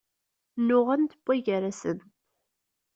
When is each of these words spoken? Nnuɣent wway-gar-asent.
Nnuɣent 0.61 1.17
wway-gar-asent. 1.19 2.01